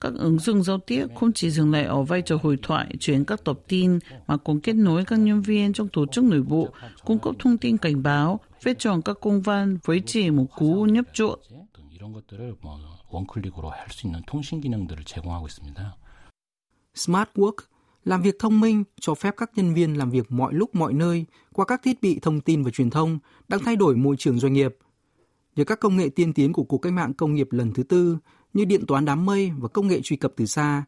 Các 0.00 0.12
ứng 0.14 0.38
dụng 0.38 0.62
giao 0.62 0.78
tiếp 0.78 1.06
không 1.14 1.32
chỉ 1.32 1.50
dừng 1.50 1.72
lại 1.72 1.84
ở 1.84 2.02
vai 2.02 2.22
trò 2.22 2.38
hội 2.42 2.56
thoại, 2.62 2.86
chuyển 3.00 3.24
các 3.24 3.44
tập 3.44 3.58
tin, 3.68 3.98
mà 4.26 4.36
còn 4.36 4.60
kết 4.60 4.72
nối 4.72 5.04
các 5.04 5.18
nhân 5.18 5.42
viên 5.42 5.72
trong 5.72 5.88
tổ 5.88 6.06
chức 6.06 6.24
nội 6.24 6.42
bộ, 6.42 6.68
cung 7.04 7.18
cấp 7.18 7.34
thông 7.38 7.58
tin 7.58 7.76
cảnh 7.76 8.02
báo, 8.02 8.40
phê 8.64 8.74
chọn 8.78 9.02
các 9.02 9.16
công 9.20 9.40
văn 9.40 9.78
với 9.84 10.02
chỉ 10.06 10.30
một 10.30 10.46
cú 10.56 10.84
nhấp 10.84 11.04
chuột. 11.12 11.38
원클릭으로 13.13 13.69
할 13.69 13.87
수 13.91 14.07
있는 14.07 14.21
통신 14.25 14.61
기능들을 14.61 15.03
제공하고 15.03 15.47
있습니다. 15.47 15.97
Smart 16.95 17.31
Work 17.35 17.65
làm 18.05 18.21
việc 18.21 18.39
thông 18.39 18.59
minh 18.59 18.83
cho 18.99 19.15
phép 19.15 19.33
các 19.37 19.51
nhân 19.55 19.73
viên 19.73 19.97
làm 19.97 20.09
việc 20.09 20.31
mọi 20.31 20.53
lúc 20.53 20.75
mọi 20.75 20.93
nơi 20.93 21.25
qua 21.53 21.65
các 21.65 21.81
thiết 21.83 22.01
bị 22.01 22.19
thông 22.19 22.41
tin 22.41 22.63
và 22.63 22.71
truyền 22.71 22.89
thông 22.89 23.19
đang 23.47 23.59
thay 23.63 23.75
đổi 23.75 23.95
môi 23.95 24.15
trường 24.17 24.39
doanh 24.39 24.53
nghiệp. 24.53 24.77
Nhờ 25.55 25.63
các 25.63 25.79
công 25.79 25.97
nghệ 25.97 26.09
tiên 26.09 26.33
tiến 26.33 26.53
của 26.53 26.63
cuộc 26.63 26.77
cách 26.77 26.93
mạng 26.93 27.13
công 27.13 27.33
nghiệp 27.33 27.47
lần 27.51 27.73
thứ 27.73 27.83
tư 27.83 28.17
như 28.53 28.65
điện 28.65 28.85
toán 28.85 29.05
đám 29.05 29.25
mây 29.25 29.51
và 29.57 29.67
công 29.67 29.87
nghệ 29.87 30.01
truy 30.03 30.17
cập 30.17 30.33
từ 30.35 30.45
xa, 30.45 30.83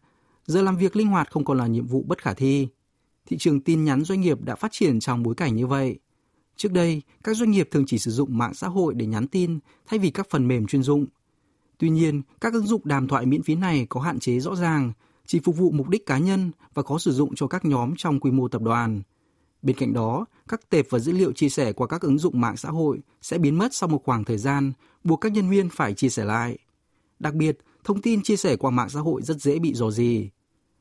giờ 0.46 0.62
làm 0.62 0.78
việc 0.78 0.96
linh 0.96 1.08
hoạt 1.08 1.32
không 1.32 1.46
còn 1.46 1.58
là 1.58 1.68
nhiệm 1.68 1.86
vụ 1.86 2.04
bất 2.08 2.22
khả 2.22 2.34
thi. 2.34 2.68
Thị 3.26 3.38
trường 3.40 3.62
tin 3.62 3.86
nhắn 3.86 4.04
doanh 4.04 4.22
nghiệp 4.22 4.42
đã 4.42 4.56
phát 4.56 4.72
triển 4.72 5.00
trong 5.00 5.24
bối 5.24 5.36
cảnh 5.36 5.56
như 5.56 5.68
vậy. 5.68 6.00
Trước 6.56 6.72
đây, 6.72 7.02
các 7.24 7.38
doanh 7.38 7.52
nghiệp 7.52 7.68
thường 7.72 7.84
chỉ 7.88 8.00
sử 8.00 8.12
dụng 8.12 8.38
mạng 8.38 8.54
xã 8.54 8.68
hội 8.68 8.94
để 8.94 9.06
nhắn 9.06 9.28
tin 9.28 9.60
thay 9.86 10.00
vì 10.00 10.12
các 10.12 10.28
phần 10.30 10.48
mềm 10.48 10.68
chuyên 10.68 10.84
dụng – 10.84 11.16
Tuy 11.81 11.91
nhiên, 11.91 12.23
các 12.41 12.53
ứng 12.53 12.67
dụng 12.67 12.81
đàm 12.85 13.09
thoại 13.09 13.27
miễn 13.27 13.43
phí 13.43 13.55
này 13.55 13.87
có 13.89 14.01
hạn 14.01 14.19
chế 14.19 14.41
rõ 14.41 14.57
ràng, 14.57 14.93
chỉ 15.27 15.41
phục 15.45 15.57
vụ 15.57 15.71
mục 15.71 15.89
đích 15.89 16.07
cá 16.07 16.19
nhân 16.19 16.51
và 16.75 16.83
có 16.83 16.99
sử 16.99 17.13
dụng 17.13 17.35
cho 17.35 17.47
các 17.47 17.65
nhóm 17.65 17.95
trong 17.97 18.21
quy 18.21 18.31
mô 18.31 18.49
tập 18.49 18.63
đoàn. 18.63 19.03
Bên 19.63 19.77
cạnh 19.77 19.93
đó, 19.93 20.27
các 20.49 20.71
tệp 20.71 20.87
và 20.91 20.99
dữ 20.99 21.13
liệu 21.13 21.33
chia 21.33 21.49
sẻ 21.49 21.73
qua 21.73 21.87
các 21.87 22.01
ứng 22.01 22.19
dụng 22.19 22.41
mạng 22.41 22.57
xã 22.57 22.69
hội 22.69 22.99
sẽ 23.23 23.39
biến 23.39 23.59
mất 23.59 23.75
sau 23.75 23.89
một 23.89 24.03
khoảng 24.05 24.25
thời 24.25 24.39
gian, 24.39 24.73
buộc 25.05 25.21
các 25.21 25.33
nhân 25.33 25.51
viên 25.51 25.69
phải 25.69 25.95
chia 25.95 26.09
sẻ 26.09 26.25
lại. 26.25 26.59
Đặc 27.19 27.35
biệt, 27.35 27.59
thông 27.85 28.03
tin 28.03 28.23
chia 28.23 28.37
sẻ 28.37 28.57
qua 28.57 28.71
mạng 28.71 28.89
xã 28.89 29.01
hội 29.01 29.23
rất 29.23 29.41
dễ 29.41 29.59
bị 29.59 29.75
dò 29.75 29.91
dỉ. 29.91 30.29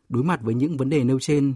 Đối 0.10 0.24
mặt 0.24 0.40
với 0.44 0.54
những 0.54 0.78
vấn 0.78 0.90
đề 0.90 1.04
nêu 1.04 1.20
trên, 1.20 1.54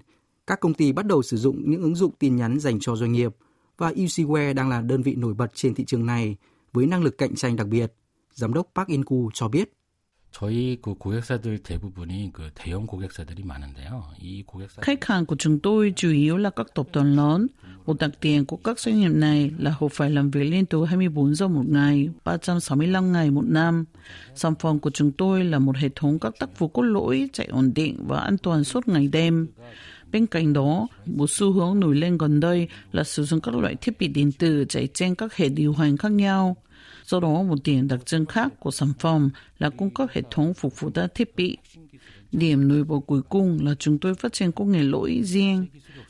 các 0.47 0.59
công 0.59 0.73
ty 0.73 0.91
bắt 0.91 1.05
đầu 1.05 1.21
sử 1.21 1.38
dụng 1.38 1.69
những 1.69 1.81
ứng 1.81 1.95
dụng 1.95 2.12
tin 2.19 2.35
nhắn 2.35 2.59
dành 2.59 2.79
cho 2.79 2.95
doanh 2.95 3.12
nghiệp 3.12 3.35
và 3.77 3.91
UCWare 3.91 4.53
đang 4.53 4.69
là 4.69 4.81
đơn 4.81 5.01
vị 5.01 5.15
nổi 5.15 5.33
bật 5.33 5.51
trên 5.53 5.73
thị 5.73 5.85
trường 5.85 6.05
này 6.05 6.38
với 6.73 6.85
năng 6.85 7.03
lực 7.03 7.17
cạnh 7.17 7.35
tranh 7.35 7.55
đặc 7.55 7.67
biệt 7.67 7.93
giám 8.33 8.53
đốc 8.53 8.67
Park 8.75 8.87
In-ku 8.87 9.29
cho 9.33 9.47
biết. 9.47 9.73
Khách 14.81 15.05
hàng 15.05 15.25
của 15.25 15.35
chúng 15.39 15.59
tôi 15.59 15.93
chủ 15.95 16.09
yếu 16.11 16.37
là 16.37 16.49
các 16.49 16.67
tập 16.75 16.87
đoàn 16.93 17.15
lớn. 17.15 17.47
Một 17.85 17.99
đặc 17.99 18.11
điểm 18.21 18.45
của 18.45 18.57
các 18.57 18.79
doanh 18.79 18.99
nghiệp 18.99 19.09
này 19.09 19.51
là 19.57 19.75
họ 19.79 19.87
phải 19.87 20.09
làm 20.09 20.31
việc 20.31 20.43
liên 20.43 20.65
tục 20.65 20.85
24 20.87 21.35
giờ 21.35 21.47
một 21.47 21.65
ngày, 21.67 22.09
365 22.23 23.11
ngày 23.11 23.31
một 23.31 23.45
năm. 23.45 23.85
Sản 24.35 24.53
phẩm 24.59 24.79
của 24.79 24.89
chúng 24.89 25.11
tôi 25.11 25.43
là 25.43 25.59
một 25.59 25.77
hệ 25.77 25.89
thống 25.95 26.19
các 26.19 26.33
tác 26.39 26.59
vụ 26.59 26.67
cốt 26.67 26.81
lõi 26.81 27.29
chạy 27.33 27.47
ổn 27.47 27.71
định 27.75 28.05
và 28.07 28.19
an 28.19 28.37
toàn 28.37 28.63
suốt 28.63 28.87
ngày 28.87 29.07
đêm. 29.07 29.47
Bên 30.11 30.25
cạnh 30.25 30.53
đó, 30.53 30.87
một 31.05 31.29
xu 31.29 31.51
hướng 31.51 31.79
nổi 31.79 31.95
lên 31.95 32.17
gần 32.17 32.39
đây 32.39 32.67
là 32.91 33.03
sử 33.03 33.23
dụng 33.23 33.41
các 33.41 33.55
loại 33.55 33.75
thiết 33.75 33.99
bị 33.99 34.07
điện 34.07 34.31
tử 34.31 34.65
chạy 34.69 34.87
trên 34.93 35.15
các 35.15 35.35
hệ 35.35 35.49
điều 35.49 35.73
hành 35.73 35.97
khác 35.97 36.11
nhau. 36.11 36.57
Do 37.04 37.20
đó, 37.20 37.42
một 37.42 37.58
điểm 37.64 37.88
đặc 37.88 38.06
trưng 38.06 38.26
khác 38.26 38.52
của 38.61 38.70
sản 38.70 38.92
phẩm 38.99 39.30
là 39.58 39.70
cung 39.70 39.90
cấp 39.90 40.08
hệ 40.12 40.23
thống 40.30 40.54
phục 40.54 40.80
vụ 40.80 40.90
đa 40.94 41.06
thiết 41.14 41.37
bị. 41.37 41.56
Điểm 42.32 42.68
nổi 42.68 42.85
bật 42.85 43.00
cuối 43.06 43.23
cùng 43.23 43.58
là 43.62 43.75
chúng 43.78 43.99
tôi 43.99 44.14
phát 44.14 44.32
triển 44.32 44.52
công 44.52 44.73
nghệ 44.73 44.82
lỗi 44.82 45.20
riêng. 45.25 45.66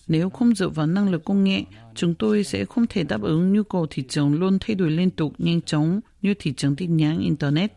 Nếu 0.07 0.31
không 0.31 0.55
dựa 0.55 0.69
vào 0.69 0.87
năng 0.87 1.11
lực 1.11 1.25
công 1.25 1.45
nghệ, 1.45 1.65
chúng 1.95 2.15
tôi 2.15 2.45
sẽ 2.45 2.65
không 2.65 2.87
thể 2.87 3.03
đáp 3.05 3.23
ứng 3.23 3.53
nhu 3.53 3.63
cầu 3.63 3.87
thị 3.91 4.05
trường 4.09 4.35
luôn 4.35 4.59
thay 4.61 4.75
đổi 4.75 4.91
liên 4.91 5.11
tục 5.11 5.33
nhanh 5.39 5.63
chóng 5.63 6.01
như 6.23 6.35
thị 6.39 6.53
trường 6.57 6.77
tin 6.77 6.97
nhắn 6.97 7.21
Internet. 7.21 7.73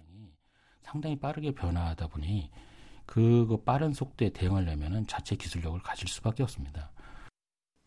상당히 0.92 1.18
빠르게 1.20 1.54
변화하다 1.54 2.08
보니 2.08 2.50
그 3.06 3.58
빠른 3.66 3.94
속도에 3.94 4.32
대응하려면 4.32 5.06
자체 5.08 5.36
기술력을 5.36 5.82
가질 5.82 6.08
수밖에 6.08 6.44
없습니다. 6.44 6.92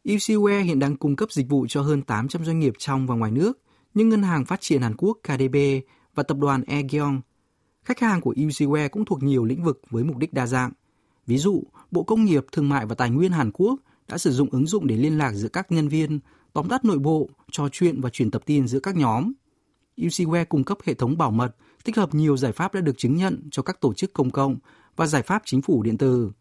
UCWare 0.06 0.64
hiện 0.64 0.78
đang 0.78 0.96
cung 0.96 1.16
cấp 1.16 1.32
dịch 1.32 1.48
vụ 1.48 1.66
cho 1.68 1.82
hơn 1.82 2.02
800 2.02 2.44
doanh 2.44 2.58
nghiệp 2.58 2.72
trong 2.78 3.06
và 3.06 3.14
ngoài 3.14 3.30
nước, 3.30 3.52
như 3.93 4.05
Ngân 4.05 4.23
hàng 4.23 4.45
Phát 4.45 4.61
triển 4.61 4.81
Hàn 4.81 4.95
Quốc 4.97 5.17
KDB 5.23 5.55
và 6.15 6.23
tập 6.23 6.37
đoàn 6.37 6.63
Aegeon. 6.67 7.21
Khách 7.83 7.99
hàng 7.99 8.21
của 8.21 8.33
UCWare 8.33 8.89
cũng 8.89 9.05
thuộc 9.05 9.23
nhiều 9.23 9.45
lĩnh 9.45 9.63
vực 9.63 9.81
với 9.89 10.03
mục 10.03 10.17
đích 10.17 10.33
đa 10.33 10.45
dạng. 10.47 10.71
Ví 11.27 11.37
dụ, 11.37 11.63
Bộ 11.91 12.03
Công 12.03 12.25
nghiệp, 12.25 12.45
Thương 12.51 12.69
mại 12.69 12.85
và 12.85 12.95
Tài 12.95 13.09
nguyên 13.09 13.31
Hàn 13.31 13.51
Quốc 13.51 13.79
đã 14.07 14.17
sử 14.17 14.31
dụng 14.31 14.49
ứng 14.51 14.67
dụng 14.67 14.87
để 14.87 14.95
liên 14.95 15.17
lạc 15.17 15.33
giữa 15.33 15.49
các 15.49 15.71
nhân 15.71 15.87
viên, 15.87 16.19
tóm 16.53 16.69
tắt 16.69 16.85
nội 16.85 16.99
bộ, 16.99 17.29
trò 17.51 17.69
chuyện 17.71 18.01
và 18.01 18.09
truyền 18.09 18.31
tập 18.31 18.41
tin 18.45 18.67
giữa 18.67 18.79
các 18.79 18.95
nhóm. 18.95 19.31
UCWare 19.97 20.45
cung 20.45 20.63
cấp 20.63 20.77
hệ 20.83 20.93
thống 20.93 21.17
bảo 21.17 21.31
mật, 21.31 21.55
tích 21.83 21.97
hợp 21.97 22.13
nhiều 22.13 22.37
giải 22.37 22.51
pháp 22.51 22.73
đã 22.73 22.81
được 22.81 22.97
chứng 22.97 23.15
nhận 23.15 23.41
cho 23.51 23.63
các 23.63 23.81
tổ 23.81 23.93
chức 23.93 24.13
công 24.13 24.31
cộng 24.31 24.57
và 24.95 25.07
giải 25.07 25.21
pháp 25.21 25.41
chính 25.45 25.61
phủ 25.61 25.83
điện 25.83 25.97
tử. 25.97 26.31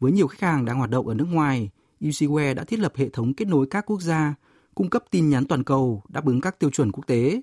Với 0.00 0.12
nhiều 0.12 0.26
khách 0.26 0.40
hàng 0.40 0.64
đang 0.64 0.78
hoạt 0.78 0.90
động 0.90 1.08
ở 1.08 1.14
nước 1.14 1.28
ngoài, 1.30 1.70
UCWare 2.00 2.54
đã 2.54 2.64
thiết 2.64 2.78
lập 2.78 2.92
hệ 2.96 3.08
thống 3.08 3.34
kết 3.34 3.48
nối 3.48 3.66
các 3.70 3.86
quốc 3.86 4.00
gia, 4.00 4.34
cung 4.74 4.90
cấp 4.90 5.04
tin 5.10 5.28
nhắn 5.28 5.44
toàn 5.44 5.64
cầu 5.64 6.02
đáp 6.08 6.26
ứng 6.26 6.40
các 6.40 6.58
tiêu 6.58 6.70
chuẩn 6.70 6.92
quốc 6.92 7.06
tế. 7.06 7.40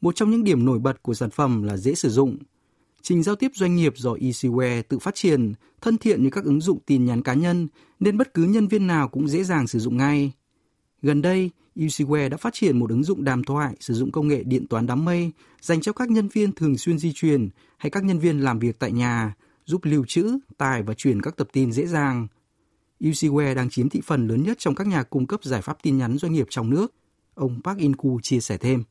Một 0.00 0.16
trong 0.16 0.30
những 0.30 0.44
điểm 0.44 0.64
nổi 0.64 0.78
bật 0.78 1.02
của 1.02 1.14
sản 1.14 1.30
phẩm 1.30 1.62
là 1.62 1.76
dễ 1.76 1.94
sử 1.94 2.10
dụng. 2.10 2.36
Trình 3.02 3.22
giao 3.22 3.36
tiếp 3.36 3.50
doanh 3.54 3.76
nghiệp 3.76 3.92
do 3.96 4.14
EasyWare 4.14 4.82
tự 4.82 4.98
phát 4.98 5.14
triển, 5.14 5.52
thân 5.80 5.98
thiện 5.98 6.22
như 6.22 6.30
các 6.30 6.44
ứng 6.44 6.60
dụng 6.60 6.78
tin 6.86 7.04
nhắn 7.04 7.22
cá 7.22 7.34
nhân, 7.34 7.68
nên 8.00 8.18
bất 8.18 8.34
cứ 8.34 8.44
nhân 8.44 8.68
viên 8.68 8.86
nào 8.86 9.08
cũng 9.08 9.28
dễ 9.28 9.44
dàng 9.44 9.66
sử 9.66 9.78
dụng 9.78 9.96
ngay. 9.96 10.32
Gần 11.02 11.22
đây, 11.22 11.50
UCWare 11.76 12.28
đã 12.28 12.36
phát 12.36 12.54
triển 12.54 12.78
một 12.78 12.90
ứng 12.90 13.04
dụng 13.04 13.24
đàm 13.24 13.44
thoại 13.44 13.74
sử 13.80 13.94
dụng 13.94 14.12
công 14.12 14.28
nghệ 14.28 14.42
điện 14.44 14.66
toán 14.66 14.86
đám 14.86 15.04
mây 15.04 15.32
dành 15.60 15.80
cho 15.80 15.92
các 15.92 16.10
nhân 16.10 16.28
viên 16.28 16.52
thường 16.52 16.78
xuyên 16.78 16.98
di 16.98 17.12
chuyển 17.14 17.48
hay 17.78 17.90
các 17.90 18.04
nhân 18.04 18.18
viên 18.18 18.40
làm 18.40 18.58
việc 18.58 18.78
tại 18.78 18.92
nhà, 18.92 19.34
giúp 19.64 19.80
lưu 19.84 20.04
trữ, 20.08 20.38
tải 20.58 20.82
và 20.82 20.94
truyền 20.94 21.22
các 21.22 21.36
tập 21.36 21.48
tin 21.52 21.72
dễ 21.72 21.86
dàng. 21.86 22.26
UCWare 23.00 23.54
đang 23.54 23.70
chiếm 23.70 23.88
thị 23.88 24.00
phần 24.04 24.28
lớn 24.28 24.42
nhất 24.42 24.58
trong 24.58 24.74
các 24.74 24.86
nhà 24.86 25.02
cung 25.02 25.26
cấp 25.26 25.44
giải 25.44 25.62
pháp 25.62 25.78
tin 25.82 25.98
nhắn 25.98 26.18
doanh 26.18 26.32
nghiệp 26.32 26.46
trong 26.50 26.70
nước. 26.70 26.94
Ông 27.34 27.60
Park 27.64 27.78
In-ku 27.78 28.20
chia 28.22 28.40
sẻ 28.40 28.56
thêm. 28.56 28.84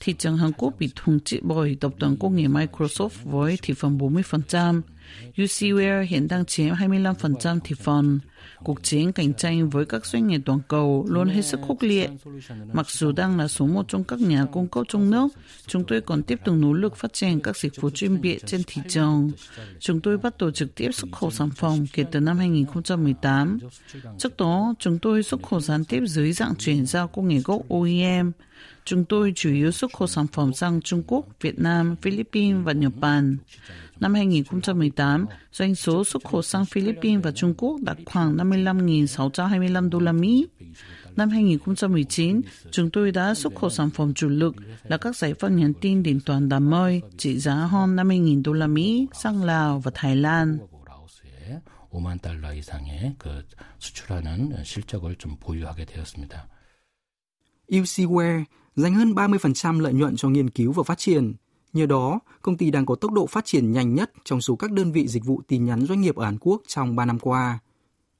Thị 0.00 0.14
trường 0.18 0.36
Hàn 0.36 0.52
Quốc 0.52 0.74
bị 0.78 0.90
thống 0.96 1.18
trị 1.24 1.40
bởi 1.42 1.76
tập 1.80 1.92
đoàn 1.98 2.16
công 2.20 2.36
nghệ 2.36 2.42
Microsoft 2.42 3.08
với 3.24 3.58
thị 3.62 3.74
phần 3.74 3.98
40%. 3.98 4.82
UCWare 5.36 6.02
hiện 6.02 6.28
đang 6.28 6.44
chiếm 6.44 6.74
25% 6.74 7.60
thị 7.64 7.74
phần. 7.80 8.20
Cuộc 8.64 8.82
chiến 8.82 9.12
cạnh 9.12 9.34
tranh 9.34 9.70
với 9.70 9.84
các 9.84 10.06
doanh 10.06 10.26
nghiệp 10.26 10.40
toàn 10.44 10.60
cầu 10.68 11.06
luôn 11.08 11.28
hết 11.28 11.42
sức 11.42 11.60
khốc 11.68 11.76
liệt. 11.80 12.10
Mặc 12.72 12.90
dù 12.90 13.12
đang 13.12 13.38
là 13.38 13.48
số 13.48 13.66
một 13.66 13.84
trong 13.88 14.04
các 14.04 14.20
nhà 14.20 14.46
cung 14.52 14.68
cấp 14.68 14.84
trong 14.88 15.10
nước, 15.10 15.28
chúng 15.66 15.84
tôi 15.84 16.00
còn 16.00 16.22
tiếp 16.22 16.38
tục 16.44 16.54
nỗ 16.58 16.72
lực 16.72 16.96
phát 16.96 17.12
triển 17.12 17.40
các 17.40 17.56
dịch 17.56 17.80
vụ 17.80 17.90
chuyên 17.90 18.20
biệt 18.20 18.46
trên 18.46 18.62
thị 18.66 18.82
trường. 18.88 19.30
Chúng 19.80 20.00
tôi 20.00 20.18
bắt 20.18 20.38
đầu 20.38 20.50
trực 20.50 20.74
tiếp 20.74 20.90
xuất 20.92 21.12
khẩu 21.12 21.30
sản 21.30 21.50
phẩm 21.50 21.86
kể 21.92 22.04
từ 22.12 22.20
năm 22.20 22.38
2018. 22.38 23.58
Trước 24.18 24.36
đó, 24.36 24.74
chúng 24.78 24.98
tôi 24.98 25.22
xuất 25.22 25.42
khẩu 25.42 25.60
gián 25.60 25.84
tiếp 25.84 26.02
dưới 26.06 26.32
dạng 26.32 26.54
chuyển 26.58 26.86
giao 26.86 27.08
công 27.08 27.28
nghệ 27.28 27.38
gốc 27.44 27.62
OEM. 27.68 28.32
Chúng 28.85 29.05
tôi 29.05 29.33
chủ 29.35 29.49
yếu 29.49 29.71
xuất 29.71 29.93
khẩu 29.93 30.07
sản 30.07 30.27
phẩm 30.27 30.53
sang 30.53 30.81
Trung 30.81 31.03
Quốc, 31.07 31.25
Việt 31.41 31.59
Nam, 31.59 31.95
Philippines 32.01 32.65
và 32.65 32.73
Nhật 32.73 32.91
Bản. 32.99 33.37
Năm 33.99 34.13
2018, 34.13 35.25
doanh 35.51 35.75
số 35.75 36.03
xuất 36.03 36.23
khẩu 36.23 36.41
sang 36.41 36.65
Philippines 36.65 37.23
và 37.23 37.31
Trung 37.31 37.53
Quốc 37.57 37.81
đạt 37.81 37.97
khoảng 38.05 38.37
55.625 38.37 39.89
đô 39.89 39.99
la 39.99 40.11
Mỹ. 40.11 40.47
Năm 41.15 41.29
2019, 41.29 42.41
chúng 42.71 42.89
tôi 42.89 43.11
đã 43.11 43.33
xuất 43.33 43.55
khẩu 43.55 43.69
sản 43.69 43.89
phẩm 43.89 44.13
chủ 44.13 44.29
lực 44.29 44.55
là 44.83 44.97
các 44.97 45.15
giải 45.15 45.33
pháp 45.33 45.49
nhắn 45.49 45.73
tin 45.81 46.03
điện 46.03 46.19
toán 46.25 46.49
đám 46.49 46.69
mây 46.69 47.01
trị 47.17 47.39
giá 47.39 47.53
hơn 47.53 47.95
50.000 47.95 48.43
đô 48.43 48.53
la 48.53 48.67
Mỹ 48.67 49.07
sang 49.13 49.43
Lào 49.43 49.79
và 49.79 49.91
Thái 49.93 50.15
Lan. 50.15 50.57
라오스에 50.87 51.61
5만 51.91 52.21
달러 52.21 52.53
이상의 52.53 53.15
그 53.17 53.43
수출하는 53.79 54.63
실적을 54.63 55.15
좀 55.15 55.37
보유하게 55.39 55.85
되었습니다. 55.85 56.47
UCWare 57.71 58.45
dành 58.76 58.94
hơn 58.94 59.12
30% 59.12 59.80
lợi 59.80 59.92
nhuận 59.92 60.16
cho 60.16 60.28
nghiên 60.28 60.50
cứu 60.50 60.72
và 60.72 60.82
phát 60.82 60.98
triển. 60.98 61.34
Nhờ 61.72 61.86
đó, 61.86 62.20
công 62.42 62.56
ty 62.56 62.70
đang 62.70 62.86
có 62.86 62.94
tốc 62.94 63.12
độ 63.12 63.26
phát 63.26 63.44
triển 63.44 63.72
nhanh 63.72 63.94
nhất 63.94 64.12
trong 64.24 64.40
số 64.40 64.56
các 64.56 64.72
đơn 64.72 64.92
vị 64.92 65.08
dịch 65.08 65.24
vụ 65.24 65.42
tin 65.48 65.64
nhắn 65.64 65.86
doanh 65.86 66.00
nghiệp 66.00 66.16
ở 66.16 66.24
Hàn 66.24 66.38
Quốc 66.40 66.62
trong 66.66 66.96
3 66.96 67.04
năm 67.04 67.18
qua. 67.18 67.58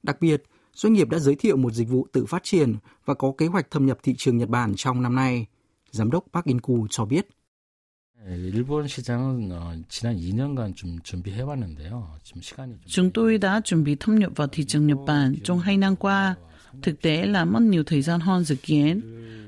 Đặc 0.03 0.17
biệt, 0.21 0.43
doanh 0.73 0.93
nghiệp 0.93 1.09
đã 1.09 1.19
giới 1.19 1.35
thiệu 1.35 1.57
một 1.57 1.73
dịch 1.73 1.89
vụ 1.89 2.07
tự 2.11 2.25
phát 2.25 2.43
triển 2.43 2.75
và 3.05 3.13
có 3.13 3.33
kế 3.37 3.47
hoạch 3.47 3.71
thâm 3.71 3.85
nhập 3.85 3.97
thị 4.03 4.15
trường 4.17 4.37
Nhật 4.37 4.49
Bản 4.49 4.73
trong 4.77 5.01
năm 5.01 5.15
nay. 5.15 5.45
Giám 5.91 6.11
đốc 6.11 6.25
Park 6.33 6.45
In-ku 6.45 6.87
cho 6.89 7.05
biết. 7.05 7.27
Chúng 12.85 13.11
tôi 13.11 13.37
đã 13.37 13.61
chuẩn 13.63 13.83
bị 13.83 13.95
thâm 13.95 14.19
nhập 14.19 14.31
vào 14.35 14.47
thị 14.47 14.65
trường 14.65 14.87
Nhật 14.87 14.97
Bản 15.07 15.35
trong 15.43 15.59
hai 15.59 15.77
năm 15.77 15.95
qua. 15.95 16.35
Thực 16.81 17.01
tế 17.01 17.25
là 17.25 17.45
mất 17.45 17.61
nhiều 17.61 17.83
thời 17.83 18.01
gian 18.01 18.19
hơn 18.19 18.43
dự 18.43 18.55
kiến. 18.55 19.01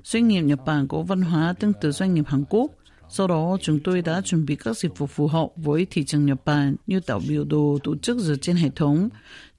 Doanh 0.04 0.28
nghiệp 0.28 0.42
Nhật 0.42 0.60
Bản 0.66 0.88
có 0.88 1.02
văn 1.02 1.22
hóa 1.22 1.54
tương 1.54 1.74
tự 1.82 1.92
doanh 1.92 2.14
nghiệp 2.14 2.26
Hàn 2.28 2.44
Quốc. 2.50 2.72
sau 3.10 3.28
đó, 3.28 3.58
chúng 3.62 3.80
tôi 3.80 4.02
đã 4.02 4.22
chuẩn 4.22 4.46
bị 4.46 4.56
các 4.56 4.78
dịch 4.78 4.98
vụ 4.98 5.08
phù 5.08 5.28
hợp 5.28 5.48
với 5.56 5.88
thị 5.92 6.04
trường 6.06 6.26
Nhật 6.26 6.46
Bản 6.46 6.76
như 6.88 7.00
tạo 7.00 7.22
biểu 7.28 7.44
đồ 7.44 7.78
tổ 7.84 7.96
chức 7.98 8.20
dựa 8.20 8.36
trên 8.36 8.56
hệ 8.56 8.70
thống, 8.76 9.10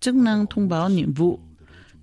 chức 0.00 0.14
năng 0.14 0.46
thông 0.50 0.68
báo 0.68 0.88
nhiệm 0.88 1.12
vụ, 1.12 1.38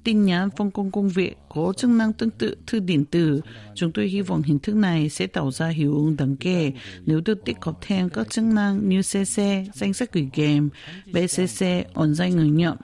tin 0.03 0.25
nhắn 0.25 0.49
phân 0.57 0.71
công 0.71 0.91
công 0.91 1.09
việc 1.09 1.37
có 1.49 1.73
chức 1.77 1.89
năng 1.89 2.13
tương 2.13 2.29
tự 2.29 2.55
thư 2.67 2.79
điện 2.79 3.05
tử. 3.05 3.41
Chúng 3.75 3.91
tôi 3.91 4.07
hy 4.07 4.21
vọng 4.21 4.41
hình 4.41 4.59
thức 4.59 4.75
này 4.75 5.09
sẽ 5.09 5.27
tạo 5.27 5.51
ra 5.51 5.67
hiệu 5.67 5.93
ứng 5.93 6.15
đáng 6.17 6.35
kể 6.35 6.71
nếu 7.05 7.21
được 7.25 7.45
tích 7.45 7.57
hợp 7.61 7.77
thêm 7.81 8.09
các 8.09 8.29
chức 8.29 8.45
năng 8.45 8.89
như 8.89 9.01
CC, 9.01 9.41
danh 9.73 9.93
sách 9.93 10.13
gửi 10.13 10.29
kèm, 10.33 10.69
BCC, 11.05 11.65
ổn 11.93 12.15
danh 12.15 12.31
người 12.31 12.49
nhận. 12.49 12.77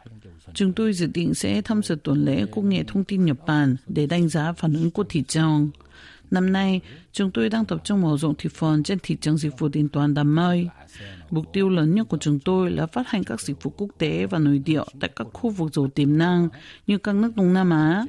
Chúng 0.55 0.73
tôi 0.73 0.93
dự 0.93 1.07
định 1.07 1.35
sẽ 1.35 1.63
tham 1.63 1.83
dự 1.83 1.97
tuần 2.05 2.25
lễ 2.25 2.47
công 2.53 2.69
nghệ 2.69 2.85
thông 2.87 3.05
tin 3.05 3.25
Nhật 3.25 3.37
Bản 3.47 3.77
để 3.87 4.07
đánh 4.07 4.29
giá 4.29 4.53
phản 4.53 4.75
ứng 4.75 4.91
của 4.91 5.05
thị 5.09 5.23
trường. 5.29 5.71
Năm 6.31 6.53
nay, 6.53 6.81
chúng 7.13 7.31
tôi 7.31 7.49
đang 7.49 7.65
tập 7.65 7.81
trung 7.85 8.01
mở 8.01 8.17
rộng 8.17 8.35
thị 8.39 8.51
phần 8.55 8.83
trên 8.83 8.99
thị 9.03 9.17
trường 9.21 9.39
dịch 9.39 9.59
vụ 9.59 9.69
điện 9.69 9.89
toán 9.89 10.15
đám 10.15 10.35
mây. 10.35 10.69
Mục 11.31 11.53
tiêu 11.53 11.69
lớn 11.69 11.95
nhất 11.95 12.07
của 12.09 12.19
chúng 12.19 12.39
tôi 12.39 12.71
là 12.71 12.87
phát 12.87 13.09
hành 13.09 13.25
các 13.25 13.41
dịch 13.41 13.63
vụ 13.63 13.73
quốc 13.77 13.89
tế 13.99 14.27
và 14.27 14.39
nội 14.39 14.59
địa 14.59 14.83
tại 15.01 15.11
các 15.17 15.27
khu 15.33 15.51
vực 15.51 15.75
giàu 15.75 15.89
tiềm 15.89 16.19
năng 16.19 16.49
như 16.87 16.99
các 16.99 17.15
nước 17.15 17.37
Đông 17.37 17.53
Nam 17.53 17.71
Á. 17.71 18.05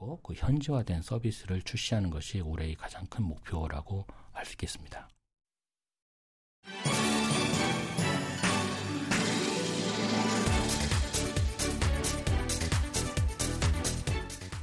현지화되고 0.00 0.18
그 0.22 0.34
현지화된 0.34 1.02
서비스를 1.02 1.62
출시하는 1.62 2.10
것이 2.10 2.40
올해의 2.40 2.74
가장 2.74 3.06
큰 3.06 3.24
목표라고 3.24 4.06
할 4.32 4.44
수 4.44 4.52
있겠습니다. 4.54 5.08